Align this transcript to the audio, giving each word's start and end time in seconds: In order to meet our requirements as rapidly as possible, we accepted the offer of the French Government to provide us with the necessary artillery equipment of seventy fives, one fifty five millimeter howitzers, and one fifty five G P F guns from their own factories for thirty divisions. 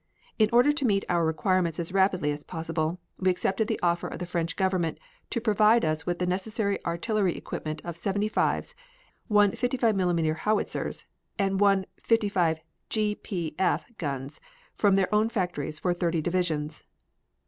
In 0.39 0.49
order 0.51 0.71
to 0.71 0.83
meet 0.83 1.05
our 1.09 1.23
requirements 1.23 1.79
as 1.79 1.91
rapidly 1.93 2.31
as 2.31 2.43
possible, 2.43 2.99
we 3.19 3.29
accepted 3.29 3.67
the 3.67 3.79
offer 3.83 4.07
of 4.07 4.17
the 4.17 4.25
French 4.25 4.55
Government 4.55 4.97
to 5.29 5.39
provide 5.39 5.85
us 5.85 6.07
with 6.07 6.17
the 6.17 6.25
necessary 6.25 6.83
artillery 6.87 7.37
equipment 7.37 7.83
of 7.85 7.95
seventy 7.95 8.27
fives, 8.27 8.73
one 9.27 9.51
fifty 9.51 9.77
five 9.77 9.95
millimeter 9.95 10.33
howitzers, 10.33 11.05
and 11.37 11.59
one 11.59 11.85
fifty 12.01 12.29
five 12.29 12.61
G 12.89 13.13
P 13.13 13.53
F 13.59 13.85
guns 13.99 14.39
from 14.73 14.95
their 14.95 15.13
own 15.13 15.29
factories 15.29 15.77
for 15.77 15.93
thirty 15.93 16.19
divisions. 16.19 16.83